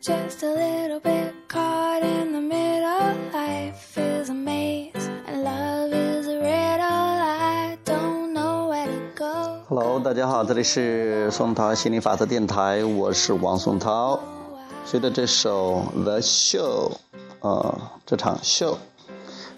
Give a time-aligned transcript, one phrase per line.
[0.00, 3.14] just a little bit caught in the middle.
[3.34, 6.80] Life is a maze and love is a riddle.
[6.80, 9.62] I don't know where to go.
[9.68, 14.18] Hello，大家好，这里是宋涛心理法则电台，我是王宋涛。
[14.86, 16.92] 随着这首《The Show》，
[17.40, 18.78] 呃，这场秀，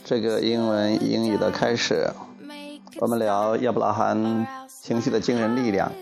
[0.04, 2.11] 这个英文英语的开始，
[2.98, 5.93] 我们聊亚伯拉罕情绪的惊人力量。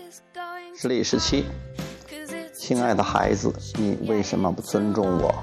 [0.73, 1.45] 实例十七，
[2.61, 5.33] 亲爱的孩子，你为什么不尊重我？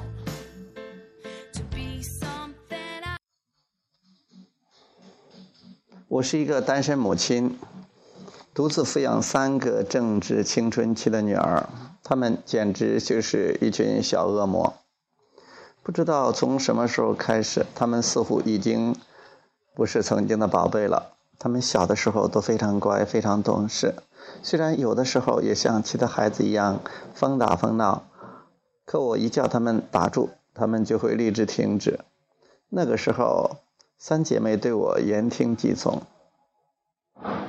[6.07, 7.59] 我是一个单身母亲，
[8.55, 11.69] 独自抚养三个正值青春期的女儿，
[12.05, 14.75] 她们简直就是一群小恶魔。
[15.83, 18.95] 不知道从什么时候开始，她们似乎已经
[19.75, 21.15] 不是曾经的宝贝了。
[21.37, 23.97] 她们小的时候都非常乖，非常懂事，
[24.43, 26.81] 虽然有的时候也像其他孩子一样
[27.15, 28.05] 疯打疯闹，
[28.85, 32.01] 可我一叫他们打住，他们就会立志停止。
[32.69, 33.57] 那个时候。
[34.01, 36.03] 三姐妹对我言听计从，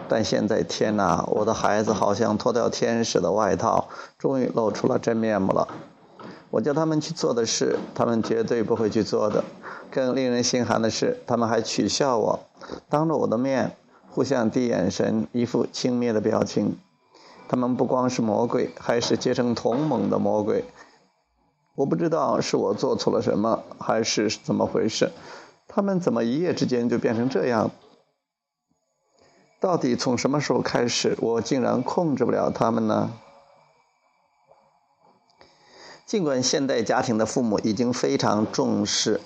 [0.08, 3.88] 但现在天哪，我的孩子好像脱掉天使的外套，
[4.18, 5.68] 终于露出了真面目了。
[6.50, 9.44] 我叫他们去做的事，他们绝对不会去做的。
[9.92, 12.40] 更令人心寒的是，他们还取笑我，
[12.90, 13.78] 当着我的面
[14.12, 16.78] 互相递眼神，一副轻蔑的表情。
[17.48, 20.66] 他们不光是魔鬼，还是结成同盟的魔鬼。
[21.76, 25.12] 我不知道是我做错了什么，还是怎么回事。
[25.68, 27.72] 他们怎么一夜之间就变成这样？
[29.60, 33.12] 到底从什么时候开始，我竟然控制不了他们呢？
[36.06, 39.22] 尽管现代家庭的父母已经非常重视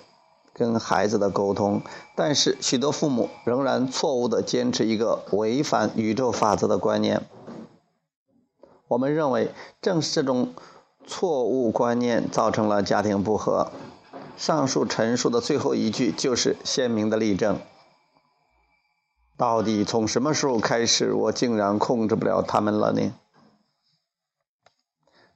[0.54, 1.82] 跟孩子的沟通，
[2.16, 7.24] 但是许多父母仍然错误的坚持一个违反宇宙法则的观念。
[8.88, 10.54] 我们认为，正是这种
[11.08, 13.72] 错误观念造成了家庭不和。
[14.38, 17.60] 上述陈述的最后一句就是鲜明的例证。
[19.36, 23.14] 到底从什么时候开始，我竟然控制不了他们了呢？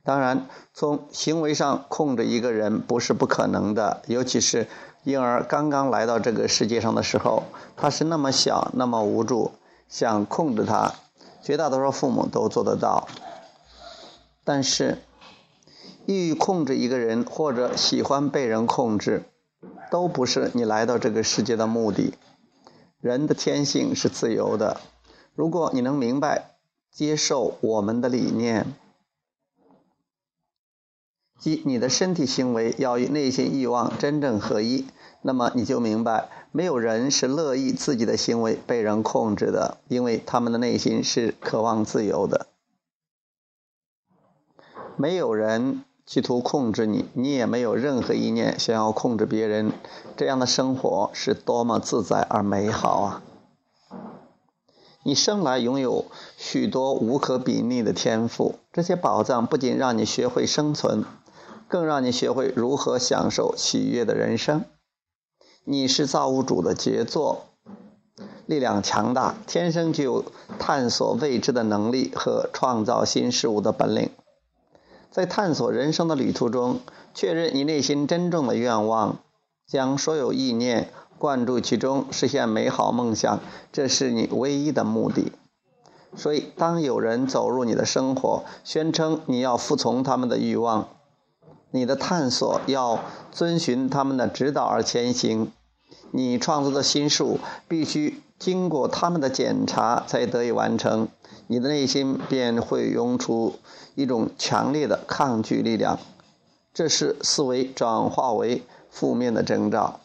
[0.04, 4.68] 当然，从行为上控制一个人不是不可能的，尤其是
[5.08, 7.44] 婴儿刚刚来到这个世界上的时候，
[7.78, 9.52] 他是那么小，那么无助，
[9.88, 10.96] 想控制他，
[11.42, 13.08] 绝大多数父母都做得到。
[14.44, 14.98] 但是，
[16.08, 19.24] 欲控制一个人，或者喜欢被人控制，
[19.90, 22.14] 都不是你来到这个世界的目的。
[23.00, 24.82] 人的天性是自由的。
[25.36, 26.58] 如果你能明白、
[26.92, 28.74] 接受我们的理念，
[31.40, 34.86] 即你的身体行为要与内心欲望真正合一，
[35.22, 42.48] 那么你就明白，没有人是乐意自己的行为被人控制的，因为他们的内心是渴望自由的。
[44.96, 45.84] 没有人。
[46.08, 49.74] 企图控制你，你也没有任何意念想要控制别人，
[50.16, 53.24] 这样的生活是多么自在而美好啊！
[55.04, 56.06] 你生来拥有
[56.38, 61.04] 许多无可比拟的天赋，这些宝藏不仅让你学会生存，
[61.68, 64.66] 更让你学会如何享受喜悦的人生。
[65.64, 67.48] 你是造物主的杰作，
[68.46, 70.24] 力量强大，天生具有
[70.58, 74.10] 探索未知的能力和创造新事物的本领。
[75.12, 76.80] 在探索人生的旅途中，
[77.14, 79.20] 确认你内心真正的愿望，
[79.66, 83.40] 将所有意念灌注其中，实现美好梦想，
[83.72, 85.32] 这是你唯一的目的。
[86.16, 90.88] 所以，当有人走入你的生活，宣称你要服从他们的欲望，
[91.72, 93.00] 你的探索要
[93.32, 95.52] 遵循他们的指导而前行，
[96.12, 101.08] 你创作的新术必须经过他们的检查才得以完成。
[101.48, 103.56] 你的内心便会涌出
[103.96, 106.00] 一种强烈的抗拒力量，
[106.74, 110.00] 这是思维转化为负面的征兆。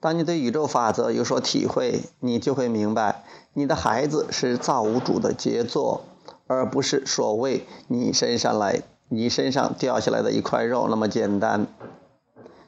[0.00, 6.02] 当你对宇宙法则有所体会，你就会明白，你的孩子是造物主的杰作，
[6.46, 11.66] 而不是所谓你身上来、你身上掉下来的一块肉那么简单。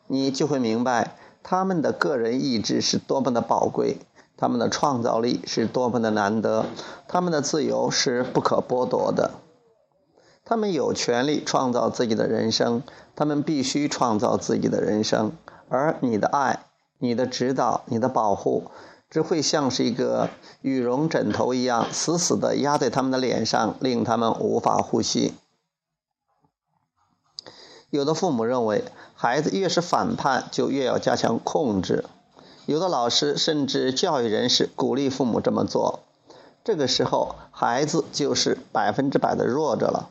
[0.07, 3.99] 你就会明白，他们的个人意志是多么的宝贵。
[4.37, 6.67] 他们的创造力是多么的难得，
[7.07, 9.31] 他们的自由是不可剥夺的。
[10.45, 12.83] 他们有权利创造自己的人生，
[13.15, 15.33] 他们必须创造自己的人生。
[15.69, 16.65] 而你的爱、
[16.99, 18.65] 你的指导、你的保护，
[19.15, 20.29] 只会像是一个
[20.61, 25.35] 羽绒枕头一样，死死地压在他们的脸上，令他们无法呼吸。
[27.91, 28.83] 有的父母认为，
[29.15, 32.05] 孩子越是反叛，就越要加强控制。
[32.67, 36.01] 有的老师甚至教育人士鼓励父母这么做，
[36.65, 40.11] 这个时候孩子就是百分之百的弱者了。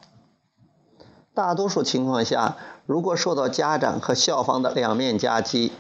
[1.34, 2.56] 大多数情况下，
[2.86, 5.74] 如果受到家长和校方的两面夹击，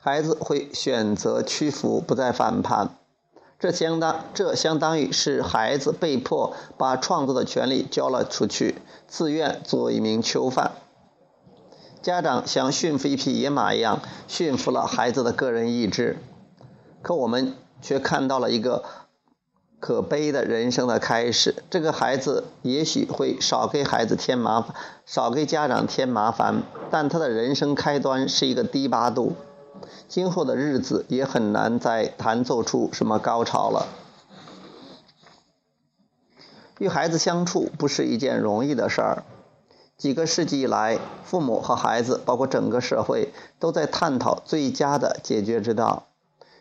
[0.00, 2.96] 孩子会选择屈服，不再反叛。
[3.58, 8.76] 这相当这相当于是孩子被迫把创作的权利交了出去，
[9.06, 10.72] 自愿做一名囚犯。
[12.00, 16.16] 家长像驯服一匹野马一样驯服了孩子的个人意志，
[17.02, 18.82] 可我们却看到了一个。
[19.78, 24.76] 可悲的人生的开始，这个孩子也许会少给孩子添麻烦，
[25.06, 29.36] 少给家长添麻烦，但他的人生开端是一个低八度，
[30.08, 33.86] 今后的日子也很难再弹奏出什么高潮了。
[36.78, 39.24] 与孩子相处不是一件容易的事儿，
[39.96, 46.06] 几个世纪以来，父母和孩子，包括整个社会，都在探讨最佳的解决之道。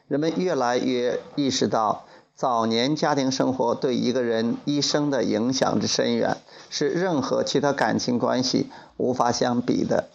[0.08, 2.06] 人们越来越意识到。
[2.36, 6.38] 早年家庭生活对一个人一生的影响之深远，
[6.70, 10.08] 是任何其他感情关系无法相比的。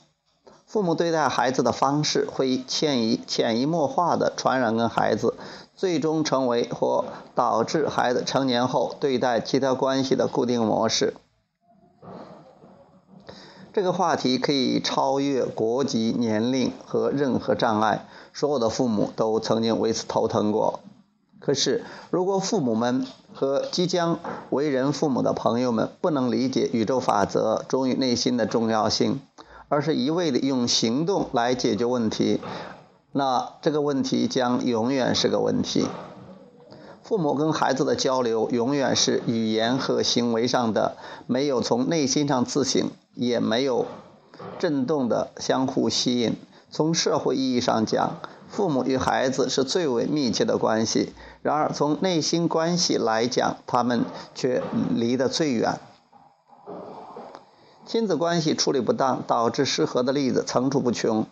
[0.75, 5.35] 父母对待孩子的方式会潜移潜移默化的传染给孩子，
[5.77, 7.05] 最终成为或
[7.37, 11.15] 导致孩子成年后对待其他关系的固定模式。
[13.73, 20.81] 这个话题可以超越国籍、年龄和任何障碍，所有的父母都曾经为此头疼过。
[21.39, 24.19] 可是，如果父母们和即将
[24.51, 29.21] 为人父母的朋友们不能理解宇宙法则忠于内心的重要性，
[29.75, 32.41] 而是一味的用行动来解决问题，
[33.11, 35.89] 那这个问题将永远是个问题。
[37.03, 43.87] 父母跟孩子的交流永远是语言和行为上的，没有从内心上自省，也没有
[44.61, 46.37] 震动的相互吸引。
[46.71, 51.13] 从社会意义上讲，父母与孩子是最为密切的关系。
[51.43, 54.05] 然而，从内心关系来讲，他们
[54.37, 54.63] 却
[54.95, 55.81] 离得最远。
[57.87, 61.27] 亲子关系处理不当导致失和的例子层出不穷，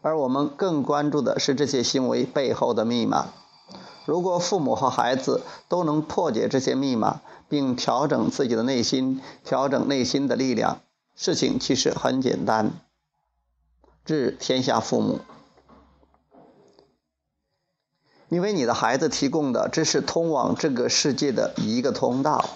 [0.00, 3.28] 而我们更关注的是这些行为背后的密码。
[4.06, 10.80] 如果父母和孩子都能破解这些密码，并调整自己的内心，调整内心的力量，
[11.14, 12.72] 事情其实很简单。
[14.04, 15.20] 致天下父母。
[18.28, 22.48] 你为你的孩子提供的只是通往这个世界的一个通道，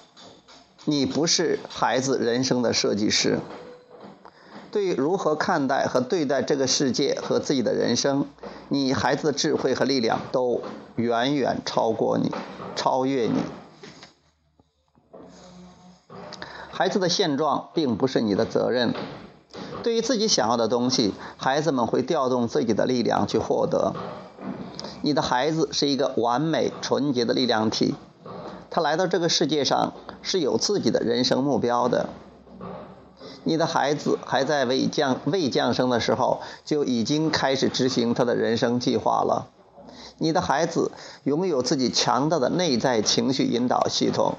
[0.86, 3.40] 你不是孩子人生的设计师。
[4.70, 8.26] 对于如何看待和对待这个世界和自己的人生，
[8.69, 10.62] 你孩子的智慧和力量都
[10.96, 12.32] 远远超过你，
[12.75, 13.40] 超越你。
[16.70, 18.92] 孩子的现状并不是你的责任。
[19.84, 23.94] 对于自己想要的东西，孩子们会调动自己的力量去获得。
[25.02, 27.94] 你的孩子是一个完美纯洁的力量体，
[28.74, 32.08] 他来到这个世界上是有自己的人生目标的。
[33.44, 39.46] 你的孩子还在未降未降生的时候就已经开始执行他的人生计划了。
[40.18, 40.90] 你的孩子
[41.22, 44.34] 拥有自己强大的内在情绪引导系统。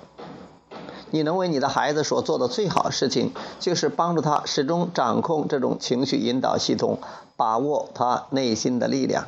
[1.12, 7.00] 你能为你的孩子所做的最好事情，就是帮助他始终掌控这种情绪引导系统，
[7.38, 9.28] 把握他内心的力量。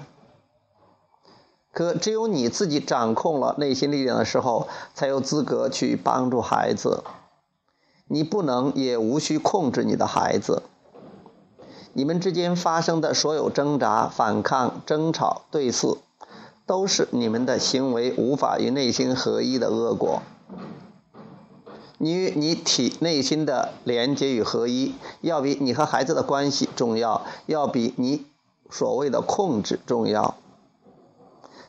[1.78, 7.04] 可只有你自己掌控了内心力量的时候，才有资格去帮助孩子。
[8.08, 10.64] 你不能也无需控制你的孩子。
[11.94, 16.00] 你们之间发生的所有挣扎、反抗、争吵、对峙，
[16.66, 20.24] 都是你们的行为无法与内心合一的恶果。
[22.00, 28.26] 你与你体内心的连接与合一，要比你和孩子的关系重要，要比你
[28.72, 30.34] 所谓的控制重要。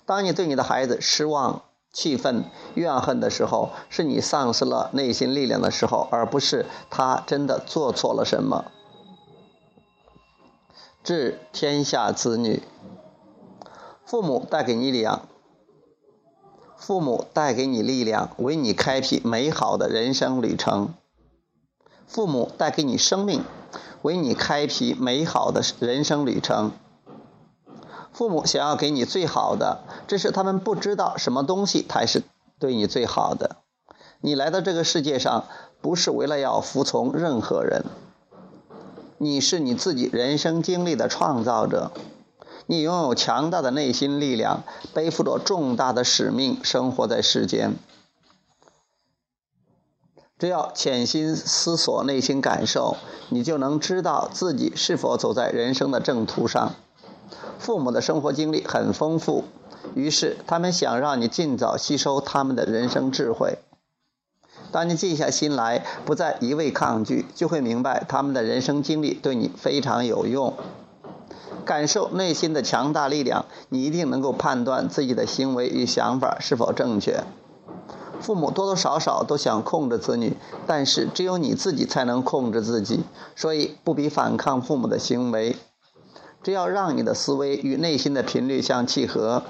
[0.09, 8.65] 当你对你的孩子失望、气愤、怨恨的时候，是你丧失了内心力量的时候，而不是他真的做错了什么。
[11.05, 12.62] 致天下子女，
[14.07, 15.29] 父母带给你力量，
[16.79, 20.95] 父母带给你力量，为你开辟美好的人生旅程；
[22.07, 23.45] 父母带给你生命，
[24.00, 26.73] 为你开辟美好的人生旅程。
[28.12, 32.23] 父母想要给你最好的，只是他们不知道什么东西才是
[32.59, 33.57] 对你最好的。
[34.21, 35.45] 你来到这个世界上，
[35.81, 37.85] 不是为了要服从任何人。
[39.19, 41.93] 你是你自己人生经历的创造者，
[42.67, 44.62] 你拥有强大的内心力量，
[44.93, 47.77] 背负着重大的使命，生活在世间。
[50.38, 52.97] 只要潜心思索内心感受，
[53.29, 56.75] 你就能知道自己是否走在人生的正途上。
[57.59, 59.45] 父母的生活经历很丰富，
[59.95, 63.59] 于是他们想让你尽早吸收他们的人生智慧。
[64.71, 70.55] 当你静下心来，不再一味抗拒，就会明白他们的人生经历对你非常有用。
[71.65, 77.25] 感受内心的强大力量，你一定能够判断自己的行为与想法是否正确。
[78.21, 80.37] 父母多多少少都想控制子女，
[80.67, 83.05] 但是只有你自己才能控制自己，
[83.37, 85.57] 所以不必反抗父母的行为。
[86.49, 89.43] 只要让你的思维与内心的频率相契合，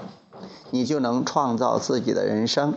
[0.70, 2.74] 你就能创造自己的人生。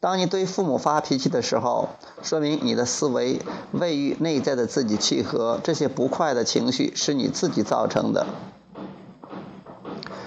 [0.00, 1.90] 当你对父母发脾气的时候，
[2.24, 3.40] 说明你的思维
[3.70, 8.26] 未与内在的自己契合，这些不快的情绪是你自己造成的。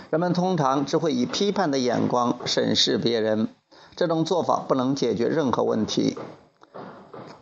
[0.09, 3.49] 人们通常只会以批判的眼光审视别人，
[3.97, 6.17] 这种做法不能解决任何问题。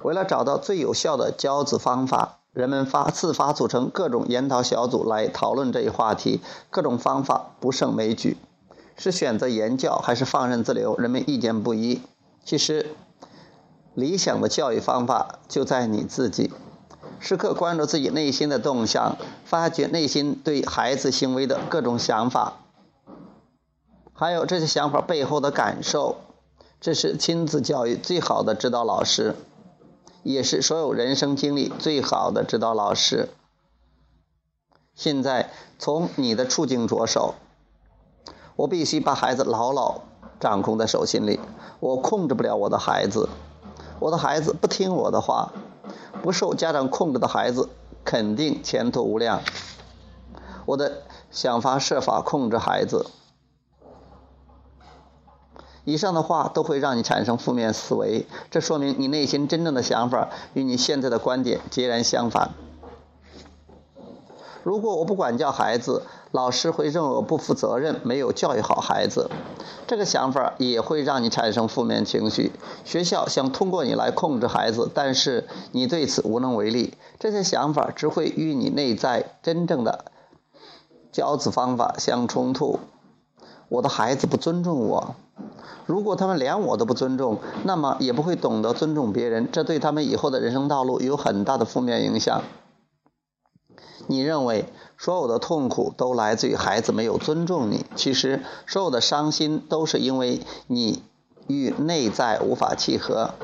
[0.02, 8.38] 为了找到最有效的教子方法，人们发自发组成各种研讨小组来讨论这一话题，各种方法不胜枚举。
[8.98, 12.02] 是选择言教还是放任自流，人们意见不一。
[12.44, 12.88] 其实，
[13.94, 16.52] 理想的教育方法就在你自己。
[17.20, 22.54] 时刻关注自己内心的动向，发掘内心对孩子行为的各种想法，
[24.14, 26.18] 还有这些想法背后的感受。
[26.82, 29.36] 这是亲子教育最好的指导老师，
[30.24, 33.30] 也是所有人生经历最好的指导老师。
[34.96, 37.36] 现在从你的处境着手，
[38.58, 40.02] 我必须把孩子牢牢
[40.40, 41.40] 掌控在手心里。
[41.80, 43.30] 我控制不了我的孩子，
[44.00, 45.54] 我的孩子不听我的话，
[46.22, 47.70] 不受家长控制的孩子
[48.04, 49.42] 肯定前途无量。
[50.66, 53.06] 我的想方设法控制孩子，
[55.90, 62.52] 以上的话都会让你产生负面思维，这说明你内心真正的想法与你现在的观点截然相反。
[64.62, 69.32] 如果我不管教孩子，老师会认为我不负责任，没有教育好孩子。
[69.88, 72.52] 这个想法也会让你产生负面情绪。
[72.86, 76.94] 学校想通过你来控制孩子，但是你对此无能为力。
[77.18, 80.06] 这些想法只会与你内在真正的
[81.12, 82.80] 教子方法相冲突。
[83.70, 85.16] 我的孩子不尊重我，
[85.86, 92.42] 如果他们连我都不尊重，那么也不会懂得尊重别人，这对他们以后的人生道路有很大的负面影响。
[94.08, 94.66] 你认为
[94.98, 101.04] 所有的痛苦都来自于孩子没有尊重你，其实所有的伤心都是因为你
[101.46, 103.36] 与内在无法契合。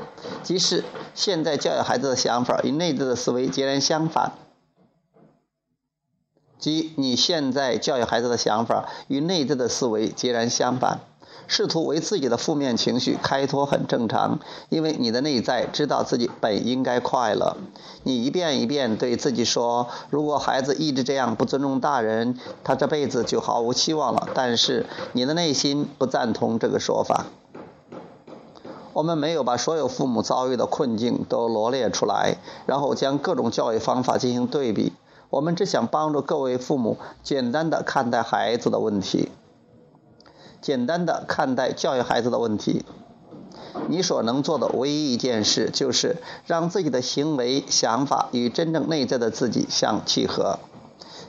[0.42, 0.82] 即使
[1.14, 4.32] 现在教育孩子的想法与内在的思维截然相反，
[6.58, 11.00] 即你现在教育孩子的想法与内在的思维截然相反。
[11.48, 17.56] 试图为自己的负面情绪开脱很正常，因为你的内在知道自己本应该快乐。
[18.02, 27.26] 你一遍一遍对自己说：“如果孩子一直这样不尊重大人，他这辈子就毫无希望了。”但是你的内心不赞同这个说法。
[28.92, 34.92] 我们没有把所有父母遭遇的困境都罗列出来，然后将各种教育方法进行对比。
[35.30, 39.30] 我们只想帮助各位父母简单的看待孩子的问题。
[40.62, 42.84] 简单的看待教育孩子的问题，
[43.88, 46.16] 你所能做的唯一一件事，就是
[46.46, 50.58] 让自己的行为、想法与真正内在的自己相契合，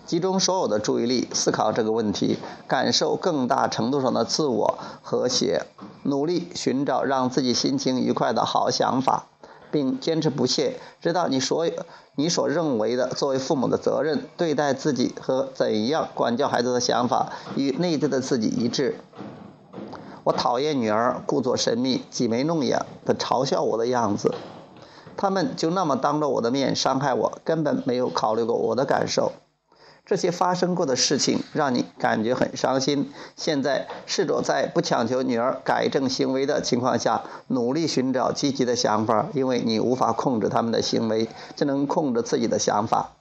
[0.08, 5.68] 集中所有的注意力思考这个问题，感受更大程度上的自我和谐，
[6.04, 9.28] 努力寻找让自己心情愉快的好想法，
[9.72, 11.74] 并坚持不懈，直到你所有
[12.16, 18.96] 你所认为的作为父母的责任，对待自己和怎样管教孩子的想法与内在的自己一致。
[20.24, 24.34] 我讨厌女儿故作神秘、挤眉弄眼的嘲笑我的样子，
[25.16, 29.32] 他们就那么当着我的面伤害我，根本没有考虑过我的感受。
[30.08, 33.12] 这些发生过的事情让你感觉很伤心。
[33.36, 43.12] 现在试着在不强求女儿改正行为的情况下，努力寻找积极的想法，因为你无法控制他们的行为，只能控制自己的想法。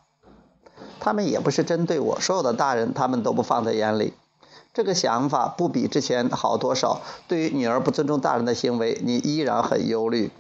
[1.01, 4.15] 他们也不是针对我，所有的大人他们都不放在眼里。
[4.73, 7.01] 这个想法不比之前好多少。
[7.27, 10.31] 对于女儿不尊重大人的行为，你依然很忧虑。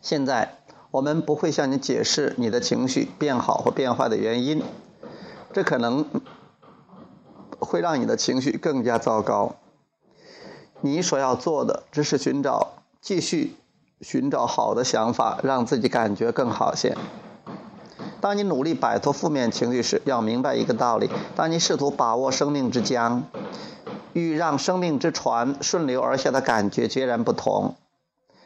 [0.00, 0.57] 现在
[0.90, 4.62] 我们不会向你解释你的情绪变好或变坏的原因，
[5.52, 6.06] 这可能
[7.58, 9.56] 会让你的情绪更加糟糕。
[10.80, 12.68] 你所要做的只是寻找，
[13.00, 13.56] 继续
[14.00, 16.96] 寻找好的想法，让自己感觉更好些。
[18.20, 23.24] 当你努力摆脱负面情绪时，要明白一个道理：当你试图把握生命之江，
[24.12, 27.74] 与让生命之船顺流而下的感觉截然不同。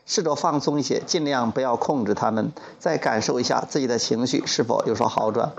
[0.05, 5.53] 试着放松一些，尽量不要控制他们，再感受一下自己的情绪是否有所好转。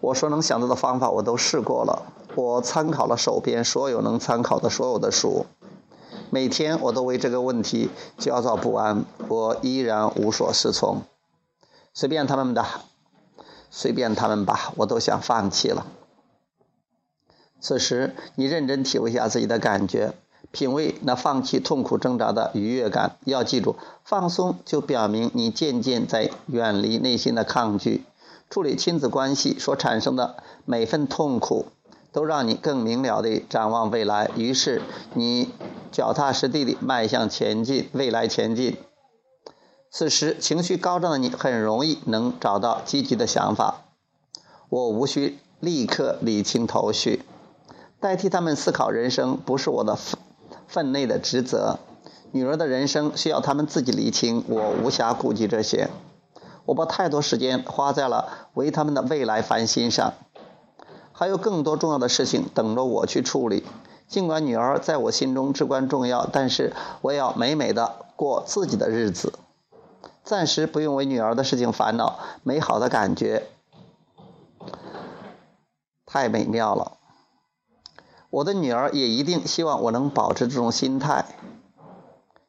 [0.00, 2.02] 我所能想到的方法我都试过了，
[2.34, 5.46] 我参考了手边所有能参考的所有的书。
[6.30, 11.02] 每天我都为这个问题焦躁不安，我依然无所适从。
[11.92, 12.64] 随便他们的，
[13.70, 15.86] 随便他们吧，我都想放弃了。
[17.60, 20.14] 此时，你认真体会一下自己的感觉，
[20.52, 23.16] 品味那放弃痛苦挣扎的愉悦感。
[23.24, 28.04] 要记住，放松就表明你渐渐在远离内心的抗拒。
[28.48, 31.66] 处理亲子关系所产生的每份痛苦，
[32.10, 34.28] 都让你更明了地展望未来。
[34.34, 34.82] 于是，
[35.14, 35.52] 你
[35.92, 38.76] 脚踏实地地迈向前进，未来前进。
[39.92, 43.82] 此时，情绪高涨的你很容易能找到积极的想法。
[44.68, 47.22] 我无需立刻理清头绪。
[48.00, 49.96] 代替他们思考人生，不是我的
[50.70, 51.78] 分内的职责。
[52.30, 55.90] 女儿的人生需要他们自己理清，我无暇顾及这些。
[56.64, 60.14] 我把太多时间花在了为他们的未来烦心上，
[61.10, 63.66] 还有更多重要的事情等着我去处理。
[64.06, 69.32] 尽管女儿在我心中至关重要，但是我要美美的过自己的日子，
[70.22, 72.20] 暂时不用为女儿的事情烦恼。
[72.44, 73.48] 美好的感觉
[76.06, 76.99] 太美妙了。
[78.30, 81.24] 我的女儿也一定希望我能保持这种心态。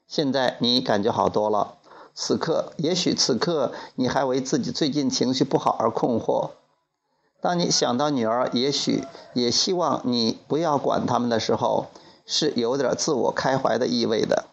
[0.08, 1.76] 现在你感觉好多了。
[2.14, 6.52] 此刻，也许此刻你还为自己最近情绪不好而困惑。
[7.40, 11.88] 当你想到女儿，也许也希望你不要管他们的时候，
[12.26, 14.46] 是有点自我开怀的意味的。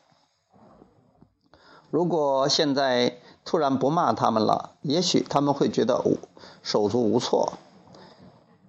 [1.91, 6.03] 如果现在突然不骂他们了，也许他们会觉得
[6.63, 7.55] 手足无措。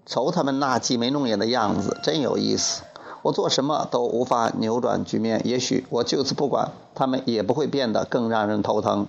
[0.09, 2.81] 瞅他们那挤眉弄眼的样子，真有意思。
[3.21, 9.07] 我做什么都无法扭转局面，也许我就此不管他们，也不会变得更让人头疼。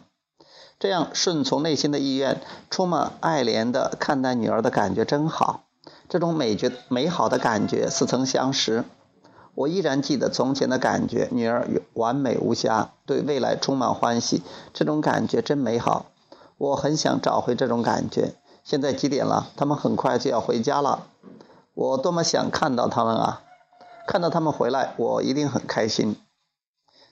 [0.79, 5.63] 这样顺从内心的意愿，充满爱怜的看待女儿的感觉真好。
[6.11, 8.85] 这种美觉美好的感觉似曾相识。
[9.55, 14.43] 我依然记得从前的感觉，女儿完美无瑕，对未来充满欢喜。
[14.75, 16.05] 这种感觉真美好。
[16.59, 18.35] 我很想找回这种感觉。
[18.63, 19.49] 现在几点了？
[19.57, 21.07] 他们很快就要回家了。
[21.75, 23.43] 我多么想看到他们啊！
[24.07, 26.17] 看到他们回来，我一定很开心。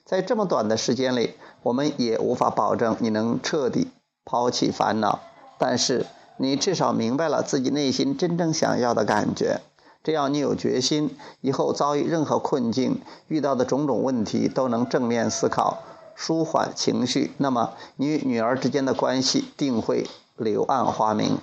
[0.05, 3.89] 在这么短的时间里，我们也无法保证你能彻底
[4.25, 5.19] 抛弃烦恼，
[5.57, 6.05] 但是
[6.37, 9.61] 你至少明白了自己内心真正想要的感觉。
[10.03, 15.79] 只要你有决心，以后遭遇任何困境，遇到的种种问题都能正面思考，
[16.15, 20.07] 舒缓情绪，那么你与女儿之间的关系定会。
[20.39, 21.37] 柳暗花明。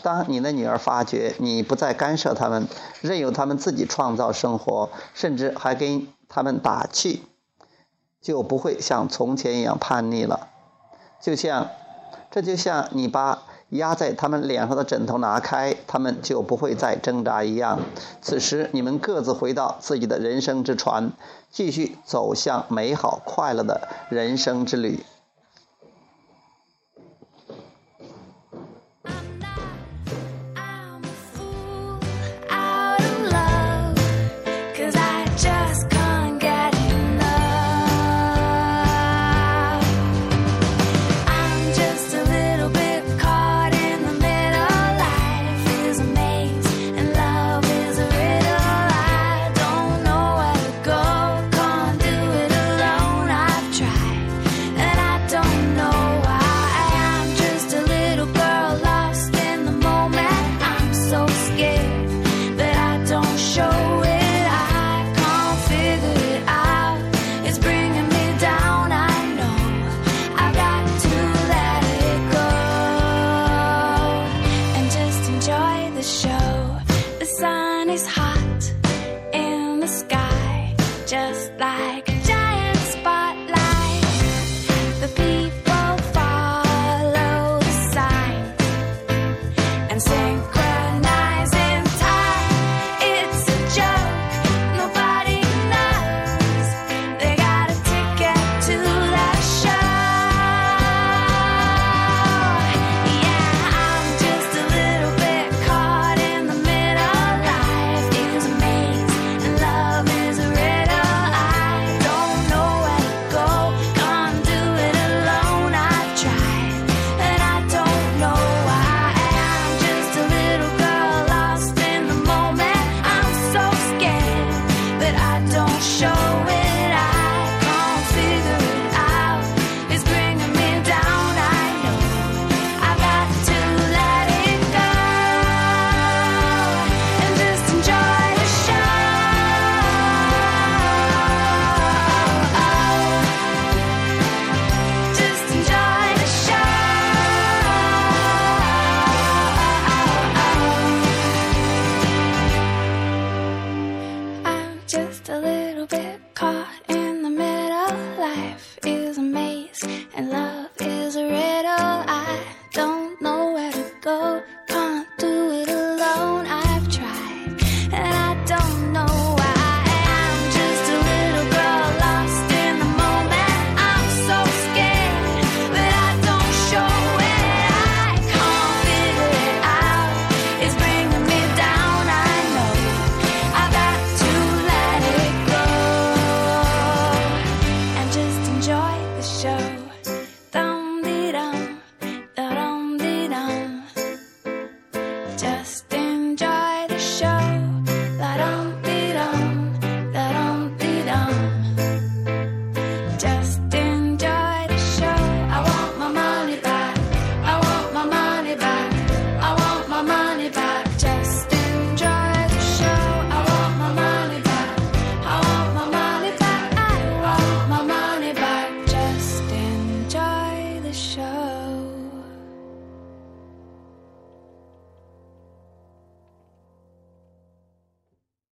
[0.00, 2.68] 当你的女儿发觉你不再干涉他们，
[3.00, 7.24] 任由他们自己创造生活，甚至还给他们打气，
[8.22, 10.48] 就不会像从前一样叛逆了。
[11.20, 11.68] 就像，
[12.30, 17.80] 这就像你把压在他们脸上的枕头拿开，他们就不会再挣扎一样。
[18.22, 21.10] 此时，你们各自回到自己的人生之船，
[21.50, 25.04] 继续走向美好快乐的人生之旅。